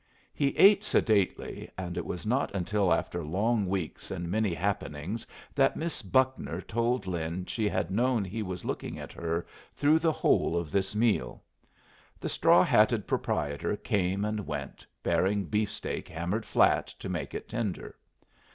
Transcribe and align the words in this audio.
He 0.33 0.57
ate 0.57 0.83
sedately, 0.83 1.69
and 1.77 1.95
it 1.95 2.07
was 2.07 2.25
not 2.25 2.51
until 2.55 2.91
after 2.91 3.23
long 3.23 3.67
weeks 3.67 4.09
and 4.09 4.31
many 4.31 4.51
happenings 4.51 5.27
that 5.53 5.77
Miss 5.77 6.01
Buckner 6.01 6.59
told 6.59 7.05
Lin 7.05 7.45
she 7.45 7.69
had 7.69 7.91
known 7.91 8.25
he 8.25 8.41
was 8.41 8.65
looking 8.65 8.97
at 8.97 9.11
her 9.11 9.45
through 9.75 9.99
the 9.99 10.11
whole 10.11 10.57
of 10.57 10.71
this 10.71 10.95
meal. 10.95 11.43
The 12.19 12.29
straw 12.29 12.63
hatted 12.63 13.05
proprietor 13.05 13.75
came 13.77 14.25
and 14.25 14.47
went, 14.47 14.83
bearing 15.03 15.45
beefsteak 15.45 16.07
hammered 16.07 16.47
flat 16.47 16.87
to 16.97 17.07
make 17.07 17.35
it 17.35 17.47
tender. 17.47 17.93